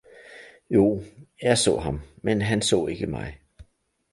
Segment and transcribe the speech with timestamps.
[0.69, 1.01] -Jo,
[1.41, 3.37] jeg så ham, men han så ikke mig!